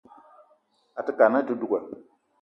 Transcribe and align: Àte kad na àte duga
Àte 0.99 1.11
kad 1.17 1.29
na 1.31 1.37
àte 1.41 1.53
duga 1.61 1.79